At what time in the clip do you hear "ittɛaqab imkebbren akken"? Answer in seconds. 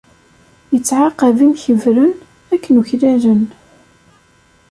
0.77-2.79